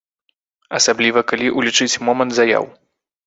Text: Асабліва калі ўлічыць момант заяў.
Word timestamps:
Асабліва 0.77 1.23
калі 1.31 1.47
ўлічыць 1.57 1.99
момант 2.09 2.31
заяў. 2.39 2.65